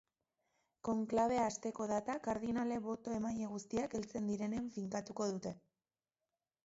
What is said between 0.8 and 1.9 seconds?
Konklabea hasteko